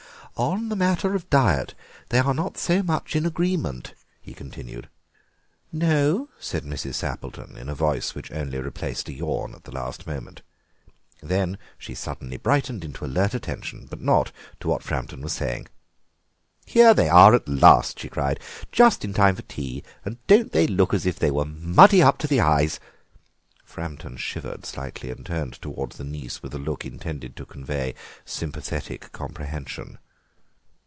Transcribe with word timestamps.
"On 0.37 0.69
the 0.69 0.75
matter 0.75 1.13
of 1.13 1.29
diet 1.29 1.75
they 2.09 2.17
are 2.17 2.33
not 2.33 2.57
so 2.57 2.81
much 2.81 3.15
in 3.15 3.27
agreement," 3.27 3.93
he 4.21 4.33
continued. 4.33 4.89
"No?" 5.71 6.29
said 6.39 6.63
Mrs. 6.63 6.95
Sappleton, 6.95 7.55
in 7.57 7.69
a 7.69 7.75
voice 7.75 8.15
which 8.15 8.31
only 8.31 8.57
replaced 8.57 9.07
a 9.09 9.13
yawn 9.13 9.53
at 9.53 9.65
the 9.65 9.71
last 9.71 10.07
moment. 10.07 10.41
Then 11.21 11.59
she 11.77 11.93
suddenly 11.93 12.37
brightened 12.37 12.83
into 12.83 13.05
alert 13.05 13.35
attention—but 13.35 14.01
not 14.01 14.31
to 14.61 14.67
what 14.69 14.81
Framton 14.81 15.21
was 15.21 15.33
saying. 15.33 15.67
"Here 16.65 16.95
they 16.95 17.09
are 17.09 17.35
at 17.35 17.47
last!" 17.47 17.99
she 17.99 18.09
cried. 18.09 18.39
"Just 18.71 19.05
in 19.05 19.13
time 19.13 19.35
for 19.35 19.43
tea, 19.43 19.83
and 20.03 20.17
don't 20.25 20.53
they 20.53 20.65
look 20.65 20.91
as 20.91 21.05
if 21.05 21.19
they 21.19 21.29
were 21.29 21.45
muddy 21.45 22.01
up 22.01 22.17
to 22.17 22.25
the 22.27 22.39
eyes!" 22.41 22.79
Framton 23.63 24.17
shivered 24.17 24.65
slightly 24.65 25.11
and 25.11 25.23
turned 25.23 25.61
towards 25.61 25.97
the 25.97 26.03
niece 26.03 26.41
with 26.41 26.55
a 26.55 26.57
look 26.57 26.83
intended 26.83 27.35
to 27.35 27.45
convey 27.45 27.93
sympathetic 28.25 29.11
comprehension. 29.11 29.99